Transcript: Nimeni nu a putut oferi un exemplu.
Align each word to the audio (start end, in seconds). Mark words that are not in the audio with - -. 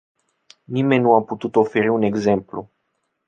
Nimeni 0.67 1.01
nu 1.01 1.13
a 1.13 1.23
putut 1.23 1.55
oferi 1.55 1.89
un 1.89 2.01
exemplu. 2.01 2.69